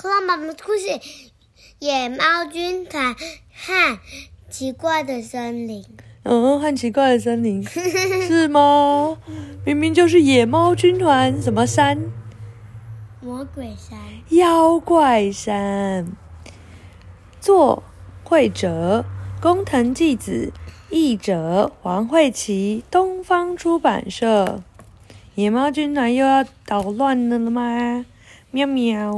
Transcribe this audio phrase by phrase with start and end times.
[0.00, 1.00] 恐龙妈妈的故事：
[1.80, 3.16] 野猫军团
[3.52, 3.98] 和
[4.48, 5.84] 奇怪的森林。
[6.22, 9.18] 嗯，很奇怪的森林是吗？
[9.66, 11.98] 明明就是野猫军团，什么山？
[13.20, 13.98] 魔鬼山。
[14.28, 16.06] 妖怪山。
[17.40, 17.82] 作
[18.22, 19.04] 会者
[19.40, 20.52] 工藤纪子，
[20.90, 24.62] 译者黄慧琪，东方出版社。
[25.34, 28.06] 野猫军团又要捣乱了吗？
[28.52, 29.12] 喵喵。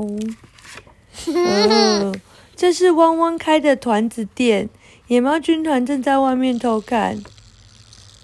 [1.34, 2.12] 呃，
[2.57, 4.68] 这是汪汪开的团子店，
[5.08, 7.22] 野猫军团正在外面偷看。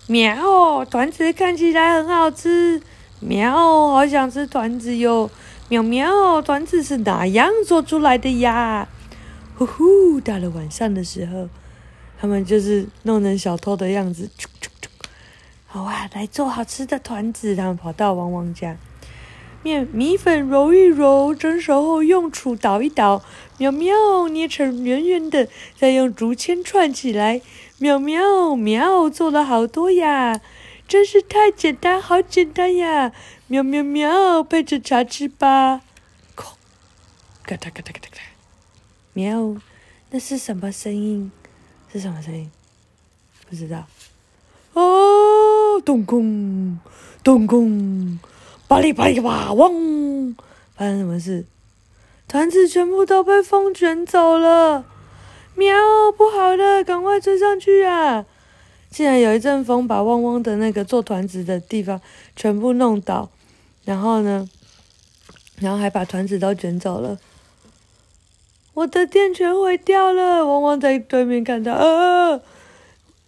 [0.07, 2.81] 喵，团子看起来很好吃。
[3.21, 5.31] 喵，好想吃团子哟。
[5.69, 8.87] 喵喵，团子是哪样做出来的呀？
[9.59, 11.49] 呼呼，到了晚上的时候，
[12.21, 14.31] 他们就是弄成小偷的样子。
[15.67, 17.57] 好啊，来做好吃的团子。
[17.57, 18.77] 他们跑到汪汪家。
[19.67, 23.25] 面米粉揉一揉，蒸熟后用杵捣一捣，
[23.59, 27.43] 喵喵捏成圆圆的，再用竹签串起来，
[27.79, 30.41] 喵喵喵做了好多呀，
[30.87, 33.11] 真是太简单，好简单呀，
[33.49, 35.81] 喵喵喵配着茶吃吧，
[36.37, 38.21] 咔嗒咔嗒咔嗒咔嗒，
[39.15, 39.57] 喵，
[40.11, 41.33] 那是什么声音？
[41.93, 42.49] 是什么声音？
[43.51, 43.89] 不知道。
[44.75, 46.79] 哦，咚咚
[47.25, 48.21] 咚咚。
[48.69, 50.35] 巴里巴里吧，嗡！
[50.75, 51.47] 发生什么事？
[52.27, 54.85] 团子全部都被风卷走了。
[55.55, 55.75] 喵，
[56.17, 58.27] 不好了，赶快追上去啊！
[58.91, 62.01] 竟然有一阵风把汪汪的那个做团子的地方
[62.35, 63.31] 全部弄倒，
[63.85, 64.49] 然后呢，
[65.61, 67.19] 然后还把团子都卷走了。
[68.75, 70.45] 我的店全毁掉了！
[70.45, 72.43] 汪汪在对面看到，呃，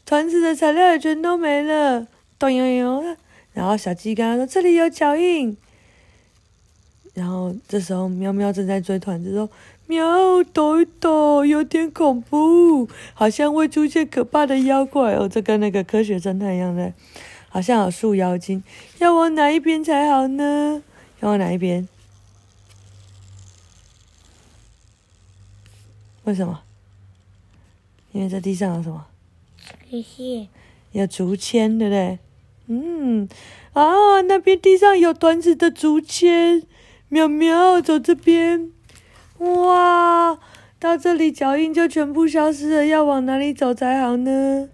[0.05, 2.09] 团子的材料也全都没了。
[2.39, 3.17] 咚悠悠。
[3.59, 5.57] 然后小鸡跟他说：“这里有脚印。”
[7.13, 9.51] 然后这时候喵喵正在追团子，说
[9.89, 16.93] ：“喵，抖一抖，有点恐怖，好像会出现可怕的妖怪哦。”这跟那个科学侦探一样的，
[17.49, 18.63] 好像有树妖精，
[18.99, 20.81] 要往哪一边才好呢？
[21.19, 21.89] 要往哪一边？
[26.23, 26.61] 为什么？
[28.13, 29.05] 因为在地上有什么？
[30.93, 32.21] 有竹签，对不对？
[32.71, 33.27] 嗯，
[33.73, 36.63] 啊，那边地上有团子的竹签，
[37.09, 38.71] 喵喵，走这边，
[39.39, 40.39] 哇，
[40.79, 44.69] 到这里脚印就全部消失了，要往哪里走才好呢？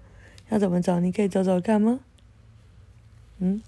[0.51, 0.99] 要怎么走？
[0.99, 2.01] 你可以走走看吗？
[3.39, 3.63] 嗯，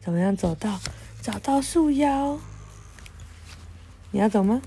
[0.00, 0.80] 怎么样走到
[1.20, 2.38] 找到树妖？
[4.12, 4.62] 你要走吗？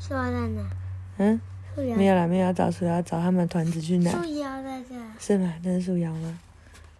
[0.00, 0.62] 树妖在哪？
[1.18, 1.40] 嗯，
[1.76, 4.10] 没有了，没有要找树妖，找他们团子去哪？
[4.10, 4.94] 树妖在这。
[5.18, 5.54] 是吗？
[5.62, 6.38] 那是树妖吗？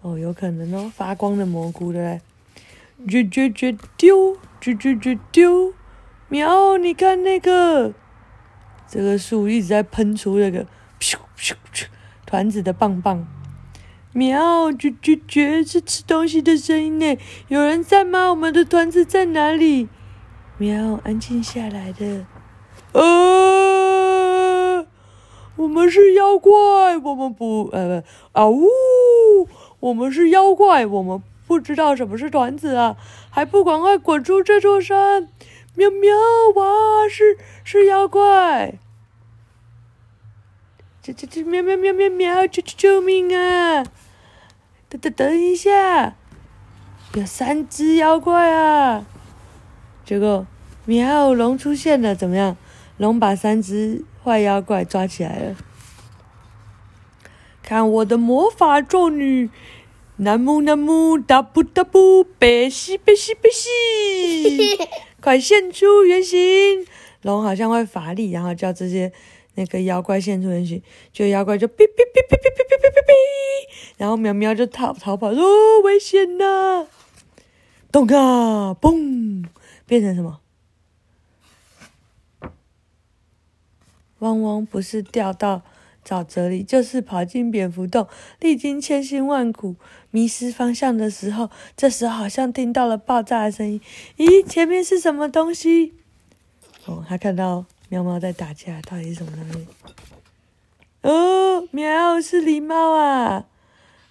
[0.06, 2.06] 哦，有可能哦，发光的蘑菇对不
[3.08, 3.24] 对？
[3.24, 5.74] 啾啾啾丢，啾啾啾丢，
[6.28, 6.78] 喵！
[6.78, 7.92] 你看那个，
[8.88, 10.64] 这个树一直在喷出那个
[11.00, 11.86] 咻咻咻
[12.24, 13.26] 团子的棒棒，
[14.12, 14.70] 喵！
[14.70, 17.18] 啾啾啾，是吃东西的声音呢。
[17.48, 18.30] 有人在吗？
[18.30, 19.88] 我们的团子在哪里？
[20.56, 21.00] 喵！
[21.02, 22.24] 安静下来的。
[22.92, 24.86] 呃，
[25.56, 28.68] 我们是妖怪，我们不呃啊呜。
[29.86, 32.96] 我们是妖怪，我们不知道什么是团子啊！
[33.30, 35.28] 还不赶快滚出这座山！
[35.76, 36.16] 喵喵
[36.56, 38.74] 哇，是是妖怪！
[41.00, 42.46] 这这这喵喵喵喵喵！
[42.48, 43.84] 救救救命啊！
[44.88, 46.16] 等等等一下，
[47.14, 49.06] 有三只妖怪啊！
[50.04, 50.44] 结果
[50.84, 52.56] 喵龙出现了，怎么样？
[52.96, 55.54] 龙把三只坏妖怪抓起来了。
[57.66, 59.50] 看我的魔法咒语，
[60.18, 64.78] 南木南木大布大布，贝西贝西贝西，
[65.20, 66.86] 快现出原形！
[67.22, 69.12] 龙好像会乏力，然后叫这些
[69.56, 70.80] 那个妖怪现出原形，
[71.12, 73.12] 就妖怪就哔哔哔哔哔哔哔哔哔，
[73.96, 76.86] 然后喵喵就逃逃跑，哦，危险呐！
[77.90, 79.44] 咚啊，嘣，
[79.86, 80.38] 变成什么？
[84.20, 85.62] 汪汪不是掉到。
[86.06, 88.06] 沼泽里就是跑进蝙蝠洞，
[88.38, 89.74] 历经千辛万苦，
[90.12, 93.80] 迷失方向的时候，这时好像听到了爆炸的声音。
[94.18, 95.94] 咦，前面是什么东西？
[96.84, 99.66] 哦，他看到喵猫在打架，到底是什么东西？
[101.02, 103.46] 哦，喵，是狸猫啊！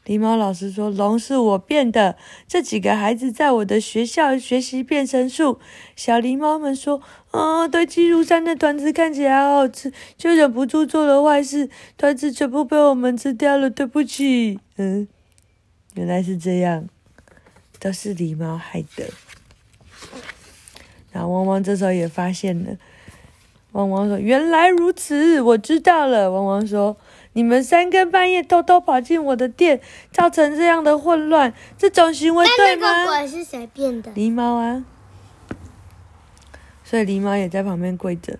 [0.05, 2.15] 狸猫老师说：“龙是我变的。”
[2.47, 5.59] 这几个孩子在我的学校学习变身术。
[5.95, 15.07] 小狸猫们说：“啊，堆积如山的团子看起来好好吃，就忍不住做了坏事，团子全部被我们吃掉了，对不起。”嗯，
[15.95, 16.87] 原来是这样，
[17.79, 19.09] 都是狸猫害的。
[21.11, 22.77] 然后汪汪这时候也发现了，
[23.71, 26.95] 汪汪说：“原来如此，我知道了。”汪汪说
[27.35, 34.09] ：“你们三更半夜偷偷跑进我的店，造成这样的混乱，这种行为对吗那个吗鬼是谁变的？”？
[34.15, 34.85] 狸猫啊，
[36.85, 38.39] 所以狸猫也在旁边跪着。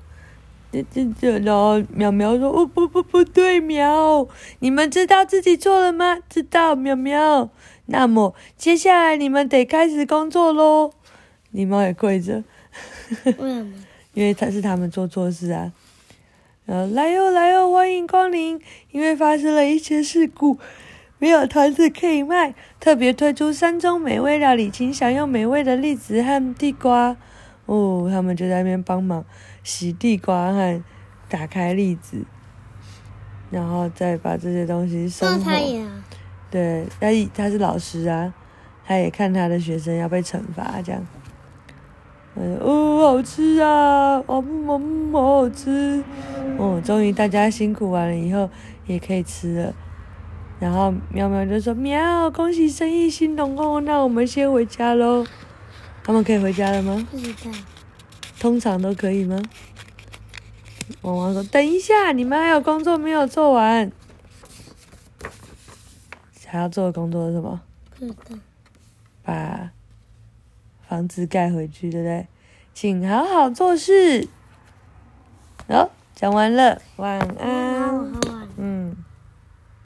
[0.72, 4.28] 这这这，然后苗苗说：“哦不不不对，苗，
[4.60, 6.20] 你们知道自己错了吗？
[6.30, 7.50] 知道，苗苗。
[7.88, 10.92] 那么接下来你们得开始工作喽。”
[11.54, 12.44] 狸猫也跪着。
[13.26, 13.74] 为什么？
[14.16, 15.72] 因为他是他们做错事啊。
[16.66, 18.05] 然后来哟来哟，欢迎
[18.40, 20.58] 因为发生了一些事故，
[21.20, 27.18] 没有团子可以卖，特别推出三种美味料理，请享用美味的栗子和地瓜。
[27.66, 29.26] 哦，他们就在那边帮忙
[29.64, 30.84] 洗地瓜和
[31.28, 32.24] 打开栗子，
[33.50, 35.44] 然后再把这些东西那生火。
[35.44, 36.04] 他也啊，
[36.52, 38.32] 对，他他是老师啊，
[38.86, 41.04] 他也看他的学生要被惩罚这样。
[42.36, 46.04] 嗯，哦，好吃啊，哦，嗯嗯，好好吃。
[46.58, 48.50] 哦，终于大家辛苦完了以后
[48.88, 49.74] 也可以吃了。
[50.60, 55.26] 然后喵喵就说：“喵，恭喜生意兴隆哦，那我们先回家喽。”
[56.04, 57.08] 他们可以回家了吗？
[57.12, 57.52] 不知道。
[58.40, 59.42] 通常都可以吗？
[61.02, 63.92] 汪汪说：“等一下，你们还有工作没有做完。
[66.48, 67.62] 还要做的工作是什么？
[68.00, 68.40] 不知道。
[69.24, 69.72] 把
[70.88, 72.28] 房子盖回去，对不对？
[72.76, 74.28] 请好好做事。
[75.70, 78.25] 好，讲完了，晚安。